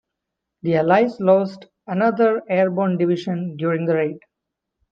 The 0.63 0.77
allies 0.77 1.19
lost 1.19 1.67
another 1.85 2.41
airborne 2.49 2.97
division 2.97 3.55
during 3.55 3.85
the 3.85 3.93
raid. 3.93 4.17